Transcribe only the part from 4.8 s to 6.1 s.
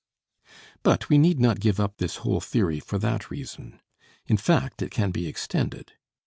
it can be extended.